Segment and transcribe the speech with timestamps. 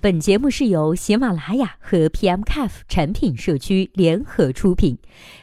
[0.00, 4.96] 本节目是由喜马拉雅和 PMCAF 产品社区联合出品，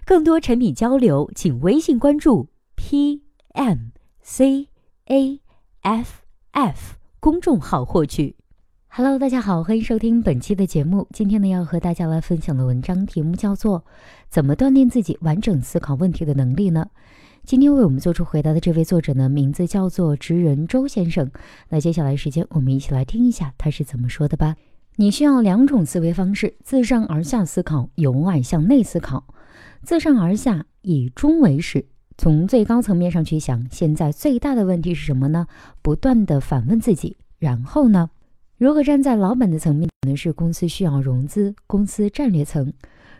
[0.05, 2.47] 更多产品交流，请微信关注
[2.77, 3.75] PMCAF
[7.19, 8.37] 公众号获取。
[8.87, 11.05] Hello，大家好，欢迎收听本期的节目。
[11.11, 13.81] 今天呢，要和大家来分享的文章题目叫做
[14.29, 16.87] 《怎么锻炼自己完整思考问题的能力呢》。
[17.45, 21.29] 今天为我们做出回答的这位作者呢，名字叫做职人周先生。
[21.69, 24.55] 那接下来时间，我们一起来听一下他是怎么说的吧。
[24.95, 29.27] 你需要两种思维方式：自上而下思考，由外向内思考。
[29.83, 31.85] 自上而下，以终为始，
[32.17, 35.45] 从最高层面上去想，现在最大的问题是什么呢？
[35.83, 37.15] 不断的反问自己。
[37.37, 38.09] 然后呢？
[38.57, 42.73] 如果站在老板的层面，可能是公司需要融资，公司战略层，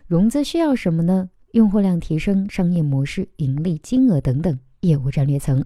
[0.08, 1.30] 融资需要什么呢？
[1.56, 5.64] 用户量提升、商业模式、盈利金额等等，业务战略层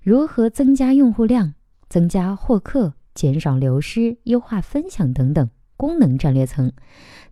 [0.00, 1.54] 如何增加用户量、
[1.88, 6.72] 增加获客、减少流失、优化分享等等，功能战略层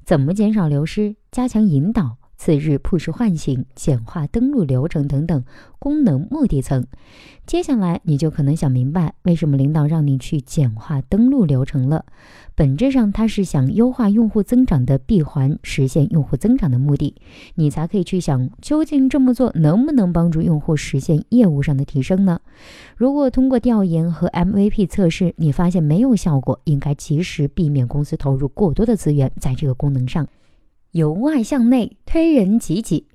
[0.04, 2.18] 怎么减少流失、加强引导。
[2.42, 5.44] 次日，push 唤醒、简化登录流程等等
[5.78, 6.84] 功能目的层。
[7.46, 12.04] 接下来，你就可能想明白，为什么领导让你去简化登录流程了。
[12.56, 17.14] 本质上，他是想优化用户增长的闭环，实现用户增长的目的。
[17.54, 22.40] 你才可以去想，究竟这么做能不能帮助用户实现业务上的提升呢？
[22.96, 30.27] 如果通过调研和 MVP 测试，你发现没有效果，应该及时避免公司投入过多的资源在这个功能上。
[30.92, 33.06] 由外向内推人挤挤，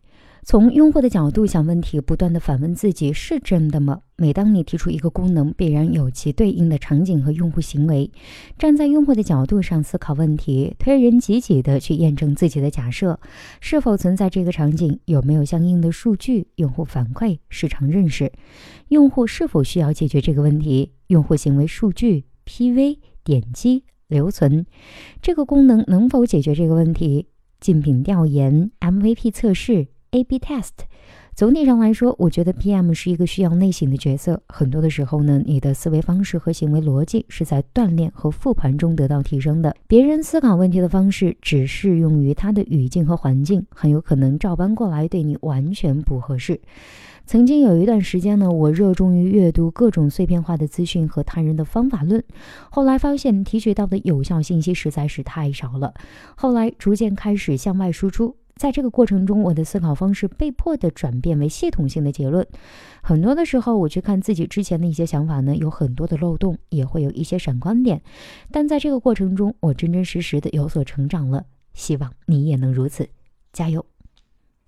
[0.44, 4.02] 从用户的角度想问题，不断的反问自己是真的吗？
[4.16, 8.10] 每当你提出一个功能，必然有其对应的场景和用户行为。
[8.58, 13.20] 站在用户的角度上思考问题，推人挤挤的去验证自己的假设，
[13.62, 15.00] 是否存在这个场景？
[15.06, 18.32] 有没有相应的数据、用户反馈、市场认识？
[18.88, 20.94] 用户是否需要解决这个问题？
[21.10, 24.66] 用户行为数据、PV、点击、留存，
[25.22, 27.28] 这个功能能否解决这个问题？
[27.60, 30.72] 竞品调研、MVP 测试、A/B test。
[31.36, 34.42] 总体上来说，我觉得 PM 是一个需要内省的角色。
[34.48, 39.76] 很多的时候呢，你的思维方式和行为逻辑是在锻炼和复盘中得到提升的。
[39.88, 46.60] 别人思考问题的方式只适用于他的语境和环境，很有可能照搬过来对你完全不合适。
[47.28, 52.24] 曾经有一段时间呢，我热衷于阅读各种碎片化的资讯和他人的方法论，
[52.72, 55.94] 后来发现提取到的有效信息实在是太少了。
[56.36, 62.46] 后来逐渐开始向外输出，在这个过程中，我的思考方式被迫的转变为系统性的结论。
[63.02, 68.02] 很多的时候，我去看自己之前的一些想法呢，有很多的漏洞，也会有一些闪光点。
[68.52, 71.46] 但在这个过程中，我真真实实的有所成长了。
[71.74, 73.08] 希望你也能如此，
[73.54, 73.86] 加油！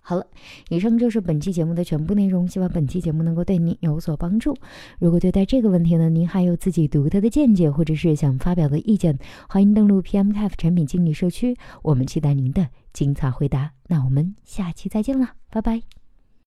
[0.02, 0.26] 好了，
[0.70, 2.48] 以上就是本期节目的全部内容。
[2.48, 4.56] 希望本期节目能够对您有所帮助。
[5.00, 13.72] 如果对待这个问题呢，您还有自己独特的见解，或者是想发表的意见，欢迎登录 PMCF 产品经理社区，我们期待您的精彩回答。
[13.88, 15.99] 那我们下期再见了，拜拜。